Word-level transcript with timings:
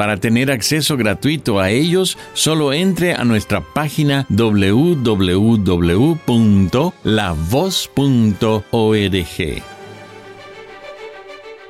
Para 0.00 0.16
tener 0.16 0.50
acceso 0.50 0.96
gratuito 0.96 1.60
a 1.60 1.68
ellos, 1.68 2.16
solo 2.32 2.72
entre 2.72 3.12
a 3.12 3.22
nuestra 3.22 3.60
página 3.60 4.24
www.lavoz.org. 4.30 5.22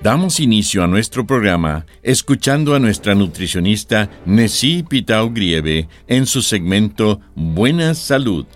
Damos 0.01 0.39
inicio 0.39 0.85
a 0.85 0.87
nuestro 0.87 1.27
programa 1.27 1.87
escuchando 2.05 2.77
a 2.77 2.79
nuestra 2.79 3.17
nutricionista 3.17 4.09
Nessie 4.25 4.85
Pitao 4.85 5.31
Grieve 5.31 5.89
en 6.07 6.27
su 6.27 6.41
segmento 6.41 7.21
Buena 7.35 7.95
Salud. 7.95 8.47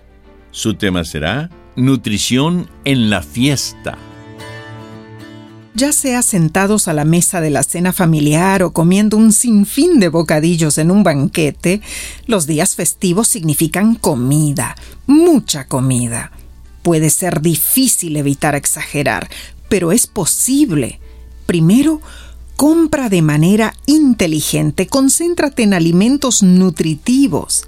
Su 0.51 0.75
tema 0.75 1.03
será 1.03 1.49
Nutrición 1.75 2.69
en 2.85 3.09
la 3.09 3.21
fiesta 3.21 3.97
ya 5.75 5.91
sea 5.91 6.21
sentados 6.21 6.87
a 6.87 6.93
la 6.93 7.03
mesa 7.03 7.41
de 7.41 7.49
la 7.49 7.61
cena 7.61 7.91
familiar 7.91 8.63
o 8.63 8.71
comiendo 8.71 9.17
un 9.17 9.33
sinfín 9.33 9.99
de 9.99 10.07
bocadillos 10.07 10.77
en 10.77 10.89
un 10.89 11.03
banquete, 11.03 11.81
los 12.27 12.47
días 12.47 12.75
festivos 12.75 13.27
significan 13.27 13.95
comida, 13.95 14.75
mucha 15.05 15.67
comida. 15.67 16.31
Puede 16.81 17.09
ser 17.09 17.41
difícil 17.41 18.15
evitar 18.15 18.55
exagerar, 18.55 19.29
pero 19.67 19.91
es 19.91 20.07
posible. 20.07 20.99
Primero, 21.45 22.01
compra 22.55 23.09
de 23.09 23.21
manera 23.21 23.75
inteligente, 23.85 24.87
concéntrate 24.87 25.63
en 25.63 25.73
alimentos 25.73 26.41
nutritivos 26.41 27.67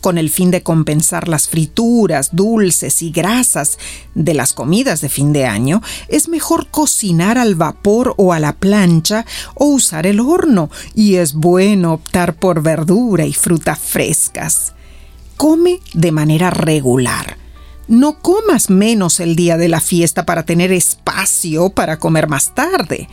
con 0.00 0.18
el 0.18 0.30
fin 0.30 0.50
de 0.50 0.62
compensar 0.62 1.28
las 1.28 1.48
frituras, 1.48 2.30
dulces 2.32 3.02
y 3.02 3.10
grasas 3.10 3.78
de 4.14 4.34
las 4.34 4.52
comidas 4.52 5.00
de 5.00 5.08
fin 5.08 5.32
de 5.32 5.46
año, 5.46 5.82
es 6.08 6.28
mejor 6.28 6.68
cocinar 6.68 7.38
al 7.38 7.54
vapor 7.54 8.14
o 8.16 8.32
a 8.32 8.40
la 8.40 8.54
plancha 8.54 9.26
o 9.54 9.66
usar 9.66 10.06
el 10.06 10.20
horno, 10.20 10.70
y 10.94 11.16
es 11.16 11.34
bueno 11.34 11.94
optar 11.94 12.34
por 12.34 12.62
verdura 12.62 13.26
y 13.26 13.32
frutas 13.32 13.78
frescas. 13.78 14.72
Come 15.36 15.80
de 15.94 16.12
manera 16.12 16.50
regular. 16.50 17.36
No 17.88 18.18
comas 18.20 18.68
menos 18.68 19.18
el 19.18 19.34
día 19.34 19.56
de 19.56 19.68
la 19.68 19.80
fiesta 19.80 20.26
para 20.26 20.44
tener 20.44 20.72
espacio 20.72 21.70
para 21.70 21.98
comer 21.98 22.28
más 22.28 22.54
tarde. 22.54 23.08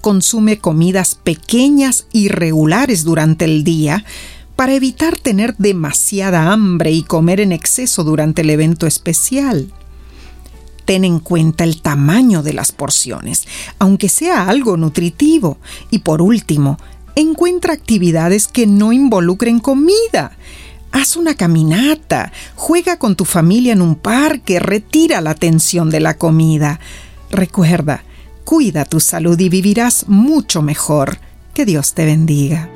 Consume 0.00 0.58
comidas 0.58 1.16
pequeñas 1.16 2.06
y 2.12 2.28
regulares 2.28 3.02
durante 3.02 3.44
el 3.46 3.64
día, 3.64 4.04
para 4.62 4.74
evitar 4.74 5.18
tener 5.18 5.56
demasiada 5.56 6.52
hambre 6.52 6.92
y 6.92 7.02
comer 7.02 7.40
en 7.40 7.50
exceso 7.50 8.04
durante 8.04 8.42
el 8.42 8.50
evento 8.50 8.86
especial. 8.86 9.72
Ten 10.84 11.02
en 11.02 11.18
cuenta 11.18 11.64
el 11.64 11.82
tamaño 11.82 12.44
de 12.44 12.52
las 12.52 12.70
porciones, 12.70 13.48
aunque 13.80 14.08
sea 14.08 14.48
algo 14.48 14.76
nutritivo. 14.76 15.58
Y 15.90 15.98
por 15.98 16.22
último, 16.22 16.78
encuentra 17.16 17.72
actividades 17.72 18.46
que 18.46 18.68
no 18.68 18.92
involucren 18.92 19.58
comida. 19.58 20.38
Haz 20.92 21.16
una 21.16 21.34
caminata, 21.34 22.30
juega 22.54 23.00
con 23.00 23.16
tu 23.16 23.24
familia 23.24 23.72
en 23.72 23.82
un 23.82 23.96
parque, 23.96 24.60
retira 24.60 25.20
la 25.20 25.30
atención 25.30 25.90
de 25.90 25.98
la 25.98 26.18
comida. 26.18 26.78
Recuerda, 27.32 28.04
cuida 28.44 28.84
tu 28.84 29.00
salud 29.00 29.40
y 29.40 29.48
vivirás 29.48 30.06
mucho 30.06 30.62
mejor. 30.62 31.18
Que 31.52 31.64
Dios 31.64 31.94
te 31.94 32.04
bendiga. 32.04 32.70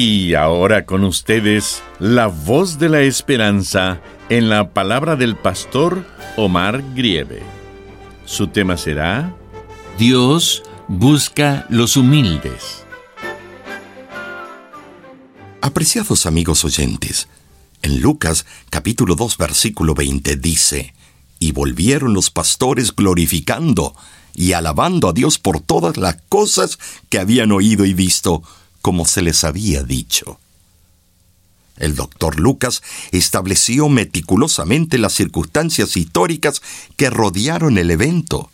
Y 0.00 0.34
ahora 0.34 0.86
con 0.86 1.02
ustedes, 1.02 1.82
la 1.98 2.28
voz 2.28 2.78
de 2.78 2.88
la 2.88 3.00
esperanza 3.00 4.00
en 4.28 4.48
la 4.48 4.70
palabra 4.72 5.16
del 5.16 5.34
pastor 5.34 6.06
Omar 6.36 6.84
Grieve. 6.94 7.42
Su 8.24 8.46
tema 8.46 8.76
será 8.76 9.34
Dios 9.98 10.62
busca 10.86 11.66
los 11.68 11.96
humildes. 11.96 12.84
Apreciados 15.60 16.26
amigos 16.26 16.64
oyentes, 16.64 17.28
en 17.82 18.00
Lucas 18.00 18.46
capítulo 18.70 19.14
2 19.14 19.36
versículo 19.36 19.94
20 19.94 20.36
dice, 20.36 20.94
Y 21.38 21.52
volvieron 21.52 22.14
los 22.14 22.30
pastores 22.30 22.94
glorificando 22.94 23.94
y 24.34 24.52
alabando 24.52 25.08
a 25.08 25.12
Dios 25.12 25.38
por 25.38 25.60
todas 25.60 25.96
las 25.96 26.16
cosas 26.28 26.78
que 27.08 27.18
habían 27.18 27.52
oído 27.52 27.84
y 27.84 27.94
visto, 27.94 28.42
como 28.82 29.04
se 29.04 29.22
les 29.22 29.44
había 29.44 29.82
dicho. 29.82 30.38
El 31.76 31.94
doctor 31.94 32.38
Lucas 32.40 32.82
estableció 33.12 33.88
meticulosamente 33.88 34.98
las 34.98 35.12
circunstancias 35.12 35.96
históricas 35.96 36.60
que 36.96 37.08
rodearon 37.10 37.78
el 37.78 37.90
evento, 37.90 38.50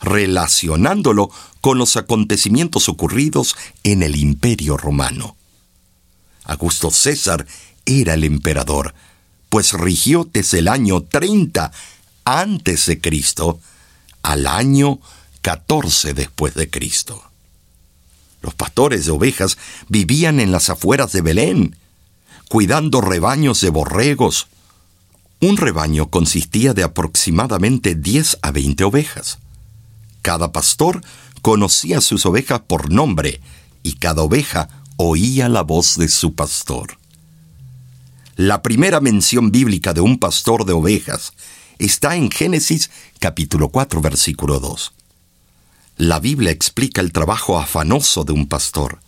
relacionándolo 0.00 1.30
con 1.60 1.78
los 1.78 1.96
acontecimientos 1.96 2.88
ocurridos 2.88 3.56
en 3.82 4.02
el 4.02 4.16
Imperio 4.16 4.76
romano. 4.76 5.36
Augusto 6.44 6.90
César 6.90 7.46
era 7.86 8.14
el 8.14 8.24
emperador, 8.24 8.94
pues 9.48 9.72
rigió 9.72 10.28
desde 10.32 10.60
el 10.60 10.68
año 10.68 11.02
30 11.02 11.72
antes 12.24 12.86
de 12.86 13.00
Cristo 13.00 13.60
al 14.22 14.46
año 14.46 15.00
14 15.42 16.14
después 16.14 16.54
de 16.54 16.70
Cristo. 16.70 17.22
Los 18.40 18.54
pastores 18.54 19.06
de 19.06 19.12
ovejas 19.12 19.58
vivían 19.88 20.40
en 20.40 20.52
las 20.52 20.70
afueras 20.70 21.12
de 21.12 21.22
Belén, 21.22 21.76
cuidando 22.48 23.00
rebaños 23.00 23.60
de 23.60 23.70
borregos. 23.70 24.48
Un 25.40 25.56
rebaño 25.56 26.08
consistía 26.08 26.74
de 26.74 26.82
aproximadamente 26.82 27.94
10 27.94 28.38
a 28.42 28.50
20 28.50 28.84
ovejas. 28.84 29.38
Cada 30.22 30.52
pastor 30.52 31.02
conocía 31.42 32.00
sus 32.00 32.24
ovejas 32.24 32.60
por 32.66 32.90
nombre 32.90 33.40
y 33.82 33.94
cada 33.94 34.22
oveja 34.22 34.68
oía 34.96 35.48
la 35.48 35.62
voz 35.62 35.96
de 35.96 36.08
su 36.08 36.34
pastor. 36.34 36.98
La 38.36 38.62
primera 38.62 39.00
mención 39.00 39.52
bíblica 39.52 39.92
de 39.92 40.00
un 40.00 40.18
pastor 40.18 40.64
de 40.64 40.72
ovejas 40.72 41.34
está 41.78 42.16
en 42.16 42.32
Génesis 42.32 42.90
capítulo 43.20 43.68
4 43.68 44.00
versículo 44.00 44.58
2. 44.58 44.92
La 45.98 46.18
Biblia 46.18 46.50
explica 46.50 47.00
el 47.00 47.12
trabajo 47.12 47.60
afanoso 47.60 48.24
de 48.24 48.32
un 48.32 48.48
pastor. 48.48 48.98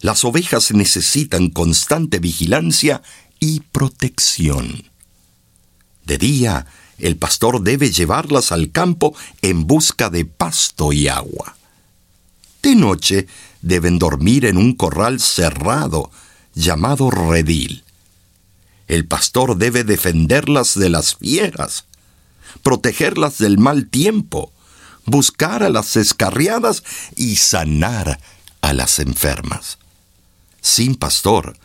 Las 0.00 0.24
ovejas 0.24 0.72
necesitan 0.72 1.50
constante 1.50 2.20
vigilancia 2.20 3.02
y 3.38 3.60
protección. 3.60 4.84
De 6.06 6.16
día, 6.16 6.64
el 6.96 7.18
pastor 7.18 7.62
debe 7.62 7.90
llevarlas 7.90 8.50
al 8.50 8.70
campo 8.70 9.14
en 9.42 9.66
busca 9.66 10.08
de 10.08 10.24
pasto 10.24 10.94
y 10.94 11.06
agua. 11.06 11.54
De 12.62 12.76
noche, 12.76 13.26
deben 13.60 13.98
dormir 13.98 14.46
en 14.46 14.56
un 14.56 14.74
corral 14.74 15.20
cerrado 15.20 16.10
llamado 16.54 17.10
redil. 17.10 17.84
El 18.88 19.06
pastor 19.06 19.56
debe 19.56 19.84
defenderlas 19.84 20.78
de 20.78 20.90
las 20.90 21.16
fieras, 21.16 21.84
protegerlas 22.62 23.38
del 23.38 23.58
mal 23.58 23.88
tiempo, 23.88 24.52
buscar 25.06 25.62
a 25.62 25.70
las 25.70 25.96
escarriadas 25.96 26.82
y 27.16 27.36
sanar 27.36 28.20
a 28.60 28.72
las 28.72 28.98
enfermas. 28.98 29.78
Sin 30.60 30.94
pastor, 30.94 31.56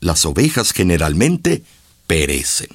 las 0.00 0.24
ovejas 0.24 0.72
generalmente 0.72 1.62
perecen. 2.06 2.68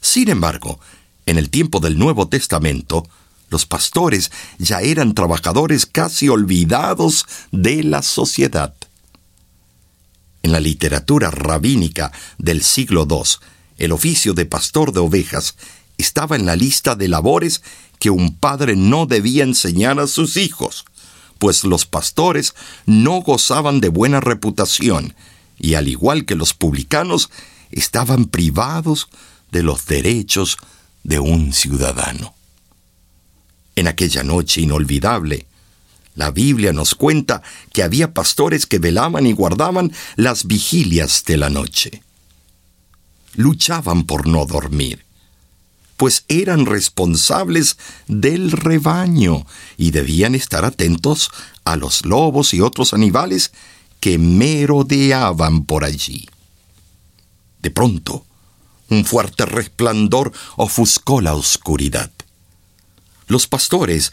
Sin 0.00 0.28
embargo, 0.28 0.78
en 1.26 1.38
el 1.38 1.50
tiempo 1.50 1.80
del 1.80 1.98
Nuevo 1.98 2.28
Testamento, 2.28 3.08
los 3.50 3.66
pastores 3.66 4.30
ya 4.58 4.80
eran 4.80 5.14
trabajadores 5.14 5.86
casi 5.86 6.28
olvidados 6.28 7.26
de 7.50 7.82
la 7.82 8.02
sociedad. 8.02 8.74
En 10.46 10.52
la 10.52 10.60
literatura 10.60 11.32
rabínica 11.32 12.12
del 12.38 12.62
siglo 12.62 13.04
II, 13.10 13.48
el 13.78 13.90
oficio 13.90 14.32
de 14.32 14.46
pastor 14.46 14.92
de 14.92 15.00
ovejas 15.00 15.56
estaba 15.98 16.36
en 16.36 16.46
la 16.46 16.54
lista 16.54 16.94
de 16.94 17.08
labores 17.08 17.62
que 17.98 18.10
un 18.10 18.36
padre 18.36 18.76
no 18.76 19.06
debía 19.06 19.42
enseñar 19.42 19.98
a 19.98 20.06
sus 20.06 20.36
hijos, 20.36 20.84
pues 21.40 21.64
los 21.64 21.84
pastores 21.84 22.54
no 22.86 23.22
gozaban 23.22 23.80
de 23.80 23.88
buena 23.88 24.20
reputación 24.20 25.16
y 25.58 25.74
al 25.74 25.88
igual 25.88 26.26
que 26.26 26.36
los 26.36 26.54
publicanos, 26.54 27.28
estaban 27.72 28.26
privados 28.26 29.08
de 29.50 29.64
los 29.64 29.86
derechos 29.86 30.58
de 31.02 31.18
un 31.18 31.52
ciudadano. 31.54 32.36
En 33.74 33.88
aquella 33.88 34.22
noche 34.22 34.60
inolvidable, 34.60 35.45
la 36.16 36.30
Biblia 36.30 36.72
nos 36.72 36.94
cuenta 36.94 37.42
que 37.72 37.82
había 37.82 38.12
pastores 38.12 38.66
que 38.66 38.78
velaban 38.78 39.26
y 39.26 39.32
guardaban 39.32 39.92
las 40.16 40.46
vigilias 40.46 41.24
de 41.24 41.36
la 41.36 41.50
noche. 41.50 42.02
Luchaban 43.34 44.04
por 44.04 44.26
no 44.26 44.46
dormir, 44.46 45.04
pues 45.98 46.24
eran 46.28 46.64
responsables 46.64 47.76
del 48.08 48.50
rebaño 48.50 49.46
y 49.76 49.90
debían 49.90 50.34
estar 50.34 50.64
atentos 50.64 51.30
a 51.64 51.76
los 51.76 52.04
lobos 52.06 52.54
y 52.54 52.62
otros 52.62 52.94
animales 52.94 53.52
que 54.00 54.18
merodeaban 54.18 55.64
por 55.64 55.84
allí. 55.84 56.26
De 57.60 57.70
pronto, 57.70 58.24
un 58.88 59.04
fuerte 59.04 59.44
resplandor 59.44 60.32
ofuscó 60.56 61.20
la 61.20 61.34
oscuridad. 61.34 62.10
Los 63.26 63.46
pastores, 63.48 64.12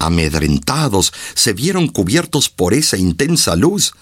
amedrentados, 0.00 1.12
se 1.34 1.52
vieron 1.52 1.86
cubiertos 1.86 2.48
por 2.48 2.74
esa 2.74 2.96
intensa 2.96 3.54
luz 3.54 3.92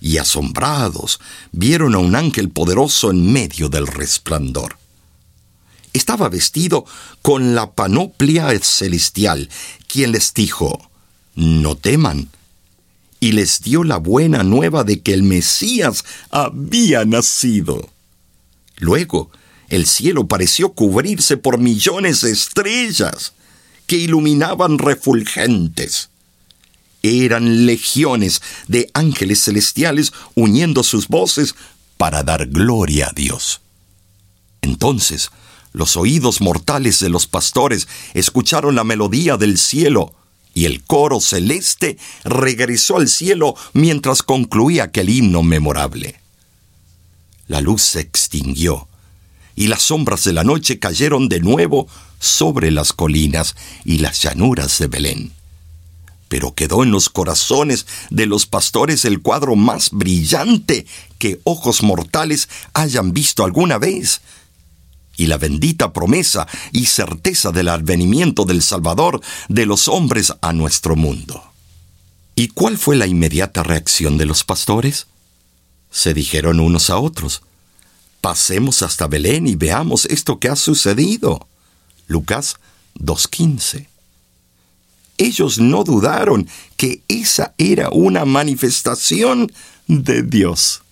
y 0.00 0.18
asombrados 0.18 1.18
vieron 1.52 1.94
a 1.94 1.98
un 1.98 2.14
ángel 2.14 2.50
poderoso 2.50 3.10
en 3.10 3.32
medio 3.32 3.68
del 3.68 3.86
resplandor. 3.86 4.78
Estaba 5.92 6.28
vestido 6.28 6.84
con 7.22 7.54
la 7.54 7.72
panoplia 7.72 8.56
celestial, 8.60 9.48
quien 9.88 10.12
les 10.12 10.34
dijo, 10.34 10.90
No 11.34 11.74
teman, 11.74 12.28
y 13.18 13.32
les 13.32 13.62
dio 13.62 13.82
la 13.82 13.96
buena 13.96 14.42
nueva 14.42 14.84
de 14.84 15.00
que 15.00 15.14
el 15.14 15.22
Mesías 15.22 16.04
había 16.30 17.06
nacido. 17.06 17.88
Luego, 18.76 19.30
el 19.70 19.86
cielo 19.86 20.28
pareció 20.28 20.72
cubrirse 20.72 21.38
por 21.38 21.58
millones 21.58 22.20
de 22.20 22.30
estrellas 22.30 23.32
que 23.86 23.96
iluminaban 23.96 24.78
refulgentes. 24.78 26.10
Eran 27.02 27.66
legiones 27.66 28.42
de 28.66 28.90
ángeles 28.94 29.44
celestiales 29.44 30.12
uniendo 30.34 30.82
sus 30.82 31.08
voces 31.08 31.54
para 31.96 32.22
dar 32.22 32.46
gloria 32.46 33.08
a 33.08 33.12
Dios. 33.12 33.60
Entonces, 34.60 35.30
los 35.72 35.96
oídos 35.96 36.40
mortales 36.40 37.00
de 37.00 37.08
los 37.08 37.26
pastores 37.26 37.86
escucharon 38.14 38.74
la 38.74 38.84
melodía 38.84 39.36
del 39.36 39.58
cielo 39.58 40.14
y 40.54 40.64
el 40.64 40.82
coro 40.84 41.20
celeste 41.20 41.98
regresó 42.24 42.96
al 42.96 43.08
cielo 43.08 43.54
mientras 43.74 44.22
concluía 44.22 44.84
aquel 44.84 45.10
himno 45.10 45.42
memorable. 45.42 46.18
La 47.46 47.60
luz 47.60 47.82
se 47.82 48.00
extinguió 48.00 48.88
y 49.56 49.68
las 49.68 49.82
sombras 49.82 50.22
de 50.24 50.34
la 50.34 50.44
noche 50.44 50.78
cayeron 50.78 51.28
de 51.28 51.40
nuevo 51.40 51.88
sobre 52.20 52.70
las 52.70 52.92
colinas 52.92 53.56
y 53.84 53.98
las 53.98 54.22
llanuras 54.22 54.78
de 54.78 54.86
Belén. 54.86 55.32
Pero 56.28 56.54
quedó 56.54 56.82
en 56.82 56.90
los 56.90 57.08
corazones 57.08 57.86
de 58.10 58.26
los 58.26 58.46
pastores 58.46 59.04
el 59.04 59.22
cuadro 59.22 59.56
más 59.56 59.90
brillante 59.90 60.86
que 61.18 61.40
ojos 61.44 61.82
mortales 61.82 62.48
hayan 62.74 63.12
visto 63.12 63.44
alguna 63.44 63.78
vez, 63.78 64.20
y 65.16 65.26
la 65.26 65.38
bendita 65.38 65.94
promesa 65.94 66.46
y 66.72 66.86
certeza 66.86 67.50
del 67.50 67.68
advenimiento 67.68 68.44
del 68.44 68.62
Salvador 68.62 69.22
de 69.48 69.64
los 69.64 69.88
hombres 69.88 70.34
a 70.42 70.52
nuestro 70.52 70.94
mundo. 70.94 71.42
¿Y 72.34 72.48
cuál 72.48 72.76
fue 72.76 72.96
la 72.96 73.06
inmediata 73.06 73.62
reacción 73.62 74.18
de 74.18 74.26
los 74.26 74.44
pastores? 74.44 75.06
Se 75.90 76.12
dijeron 76.12 76.60
unos 76.60 76.90
a 76.90 76.98
otros, 76.98 77.40
pasemos 78.26 78.82
hasta 78.82 79.06
Belén 79.06 79.46
y 79.46 79.54
veamos 79.54 80.04
esto 80.06 80.40
que 80.40 80.48
ha 80.48 80.56
sucedido. 80.56 81.46
Lucas 82.08 82.56
2.15. 82.98 83.86
Ellos 85.16 85.60
no 85.60 85.84
dudaron 85.84 86.48
que 86.76 87.02
esa 87.06 87.54
era 87.56 87.88
una 87.90 88.24
manifestación 88.24 89.52
de 89.86 90.24
Dios. 90.24 90.82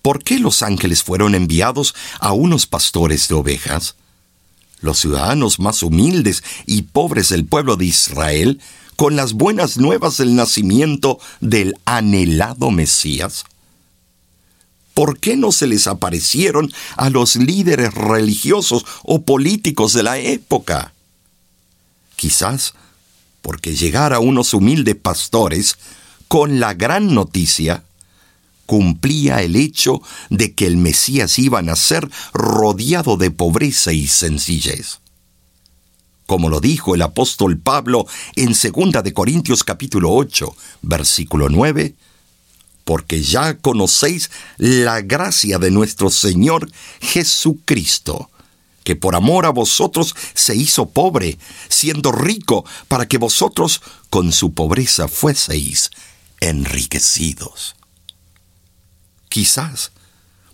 ¿Por 0.00 0.24
qué 0.24 0.38
los 0.38 0.62
ángeles 0.62 1.02
fueron 1.02 1.34
enviados 1.34 1.94
a 2.20 2.32
unos 2.32 2.66
pastores 2.66 3.28
de 3.28 3.34
ovejas? 3.34 3.96
Los 4.80 4.98
ciudadanos 4.98 5.58
más 5.58 5.82
humildes 5.82 6.42
y 6.64 6.84
pobres 6.84 7.28
del 7.28 7.44
pueblo 7.44 7.76
de 7.76 7.84
Israel, 7.84 8.62
con 8.96 9.14
las 9.14 9.34
buenas 9.34 9.76
nuevas 9.76 10.16
del 10.16 10.34
nacimiento 10.36 11.18
del 11.40 11.74
anhelado 11.84 12.70
Mesías? 12.70 13.44
¿Por 15.00 15.18
qué 15.18 15.34
no 15.34 15.50
se 15.50 15.66
les 15.66 15.86
aparecieron 15.86 16.70
a 16.98 17.08
los 17.08 17.36
líderes 17.36 17.94
religiosos 17.94 18.84
o 19.02 19.22
políticos 19.22 19.94
de 19.94 20.02
la 20.02 20.18
época? 20.18 20.92
Quizás 22.16 22.74
porque 23.40 23.74
llegar 23.74 24.12
a 24.12 24.18
unos 24.18 24.52
humildes 24.52 24.96
pastores 24.96 25.78
con 26.28 26.60
la 26.60 26.74
gran 26.74 27.14
noticia 27.14 27.82
cumplía 28.66 29.40
el 29.40 29.56
hecho 29.56 30.02
de 30.28 30.52
que 30.52 30.66
el 30.66 30.76
Mesías 30.76 31.38
iba 31.38 31.60
a 31.60 31.62
nacer 31.62 32.06
rodeado 32.34 33.16
de 33.16 33.30
pobreza 33.30 33.94
y 33.94 34.06
sencillez. 34.06 34.98
Como 36.26 36.50
lo 36.50 36.60
dijo 36.60 36.94
el 36.94 37.00
apóstol 37.00 37.56
Pablo 37.56 38.06
en 38.36 38.48
2 38.48 39.02
de 39.02 39.14
Corintios 39.14 39.64
capítulo 39.64 40.12
8, 40.12 40.54
versículo 40.82 41.48
9, 41.48 41.94
porque 42.90 43.22
ya 43.22 43.56
conocéis 43.56 44.32
la 44.56 45.00
gracia 45.00 45.60
de 45.60 45.70
nuestro 45.70 46.10
Señor 46.10 46.68
Jesucristo, 47.00 48.32
que 48.82 48.96
por 48.96 49.14
amor 49.14 49.46
a 49.46 49.50
vosotros 49.50 50.16
se 50.34 50.56
hizo 50.56 50.88
pobre, 50.88 51.38
siendo 51.68 52.10
rico, 52.10 52.64
para 52.88 53.06
que 53.06 53.16
vosotros 53.16 53.80
con 54.10 54.32
su 54.32 54.54
pobreza 54.54 55.06
fueseis 55.06 55.92
enriquecidos. 56.40 57.76
Quizás 59.28 59.92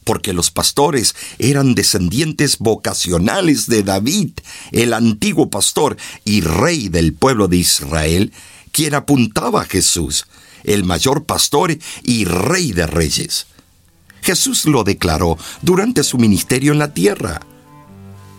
porque 0.04 0.34
los 0.34 0.50
pastores 0.50 1.14
eran 1.38 1.74
descendientes 1.74 2.58
vocacionales 2.58 3.66
de 3.66 3.82
David, 3.82 4.32
el 4.72 4.92
antiguo 4.92 5.48
pastor 5.48 5.96
y 6.26 6.42
rey 6.42 6.90
del 6.90 7.14
pueblo 7.14 7.48
de 7.48 7.56
Israel, 7.56 8.30
quien 8.72 8.94
apuntaba 8.94 9.62
a 9.62 9.64
Jesús, 9.64 10.26
el 10.66 10.84
mayor 10.84 11.24
pastor 11.24 11.76
y 12.02 12.24
rey 12.24 12.72
de 12.72 12.86
reyes. 12.86 13.46
Jesús 14.22 14.66
lo 14.66 14.84
declaró 14.84 15.38
durante 15.62 16.02
su 16.02 16.18
ministerio 16.18 16.72
en 16.72 16.78
la 16.78 16.92
tierra. 16.92 17.40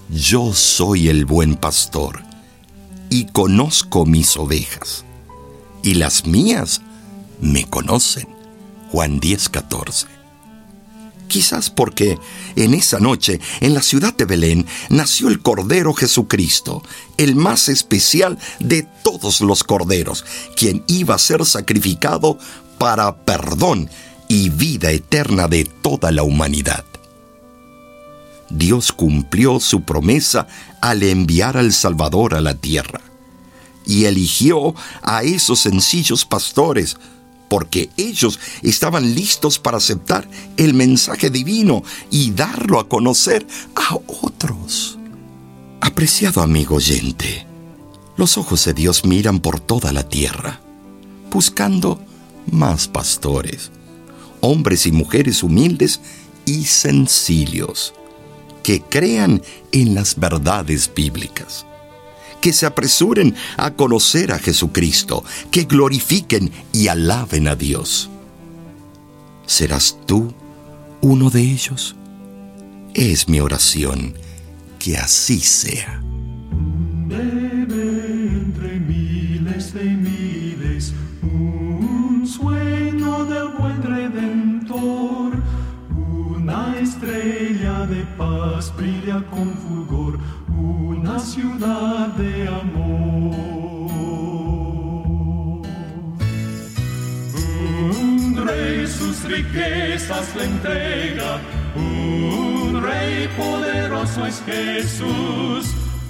Yo 0.09 0.53
soy 0.53 1.09
el 1.09 1.25
buen 1.25 1.55
pastor 1.55 2.23
y 3.09 3.25
conozco 3.27 4.05
mis 4.05 4.37
ovejas, 4.37 5.05
y 5.83 5.95
las 5.95 6.25
mías 6.25 6.81
me 7.41 7.65
conocen. 7.65 8.27
Juan 8.91 9.19
10:14 9.19 10.16
quizás 11.27 11.69
porque 11.69 12.17
en 12.55 12.73
esa 12.73 12.99
noche, 12.99 13.39
en 13.59 13.73
la 13.73 13.81
ciudad 13.81 14.15
de 14.15 14.25
Belén, 14.25 14.65
nació 14.89 15.27
el 15.27 15.41
Cordero 15.41 15.93
Jesucristo, 15.93 16.83
el 17.17 17.35
más 17.35 17.69
especial 17.69 18.37
de 18.59 18.83
todos 19.03 19.41
los 19.41 19.63
corderos, 19.63 20.25
quien 20.55 20.83
iba 20.87 21.15
a 21.15 21.19
ser 21.19 21.45
sacrificado 21.45 22.37
para 22.77 23.15
perdón 23.25 23.89
y 24.27 24.49
vida 24.49 24.91
eterna 24.91 25.47
de 25.47 25.65
toda 25.65 26.11
la 26.11 26.23
humanidad. 26.23 26.83
Dios 28.49 28.91
cumplió 28.91 29.59
su 29.59 29.81
promesa 29.81 30.47
al 30.81 31.03
enviar 31.03 31.57
al 31.57 31.73
Salvador 31.73 32.33
a 32.33 32.41
la 32.41 32.55
tierra 32.55 33.01
y 33.85 34.05
eligió 34.05 34.75
a 35.01 35.23
esos 35.23 35.59
sencillos 35.59 36.25
pastores 36.25 36.97
porque 37.47 37.89
ellos 37.97 38.39
estaban 38.61 39.15
listos 39.15 39.59
para 39.59 39.77
aceptar 39.77 40.27
el 40.57 40.73
mensaje 40.73 41.29
divino 41.29 41.83
y 42.11 42.31
darlo 42.31 42.79
a 42.79 42.87
conocer 42.87 43.45
a 43.75 43.95
otros. 44.23 44.97
Apreciado 45.81 46.41
amigo 46.41 46.75
oyente, 46.75 47.45
los 48.17 48.37
ojos 48.37 48.65
de 48.65 48.73
Dios 48.73 49.05
miran 49.05 49.39
por 49.39 49.59
toda 49.59 49.93
la 49.93 50.07
tierra, 50.07 50.59
buscando 51.31 51.99
más 52.51 52.87
pastores, 52.87 53.71
hombres 54.41 54.85
y 54.85 54.91
mujeres 54.91 55.43
humildes 55.43 56.01
y 56.45 56.65
sencillos, 56.65 57.93
que 58.63 58.81
crean 58.81 59.41
en 59.71 59.95
las 59.95 60.19
verdades 60.19 60.91
bíblicas, 60.93 61.65
que 62.41 62.53
se 62.53 62.65
apresuren 62.65 63.35
a 63.57 63.71
conocer 63.71 64.31
a 64.31 64.39
Jesucristo, 64.39 65.23
que 65.51 65.63
glorifiquen 65.63 66.51
y 66.73 66.87
alaben 66.87 67.47
a 67.47 67.55
Dios. 67.55 68.09
¿Serás 69.45 69.97
tú 70.05 70.33
uno 71.01 71.29
de 71.29 71.41
ellos? 71.41 71.95
Es 72.93 73.27
mi 73.27 73.39
oración 73.39 74.15
que 74.79 74.97
así 74.97 75.39
sea. 75.39 76.06
Ciudad 91.37 92.07
de 92.17 92.47
amor. 92.47 93.37
rey 98.47 98.87
sus 98.87 99.23
riquezas 99.23 100.35
le 100.35 100.43
entrega. 100.45 101.39
Un 101.75 102.81
rey 102.81 103.27
poderoso 103.37 104.25
es 104.25 104.41
Jesús. 104.47 105.63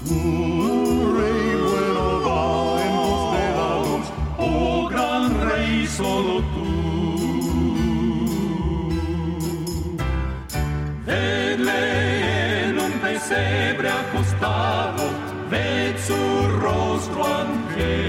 Un 0.10 1.18
rey 1.18 1.48
bueno 1.66 2.06
va 2.28 2.42
en 2.86 2.94
los 2.96 3.22
de 3.34 3.48
Oh 4.38 4.88
gran 4.94 5.24
rey, 5.50 5.88
solo 5.88 6.36
tú. 6.54 6.68
Vedle 11.06 11.82
en 12.64 12.80
un 12.80 12.92
pesebre 13.04 13.90
acostado. 13.90 14.37
Ved 16.68 16.74
su 16.74 16.80
rostro 16.80 17.24
angelical. 17.24 18.07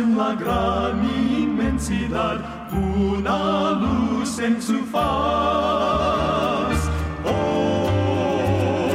En 0.00 0.16
la 0.16 0.34
gran 0.34 1.04
inmensidad, 1.44 2.38
una 2.72 3.72
luz 3.72 4.38
en 4.38 4.60
su 4.62 4.78
faz. 4.92 6.78
Oh, 7.24 8.88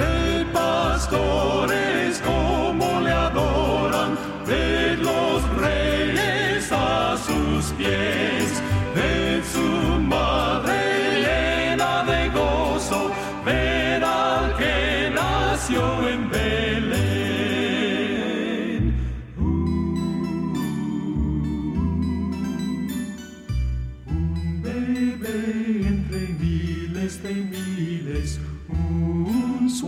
de 0.00 0.44
pastores 0.52 2.22
como 2.30 3.00
le 3.00 3.12
adoran, 3.12 4.16
de 4.46 4.96
los 4.96 5.38
reyes 5.66 6.72
a 6.72 7.16
sus 7.26 7.72
pies, 7.72 8.62
de 8.94 9.42
su 9.52 10.00
madre 10.00 10.79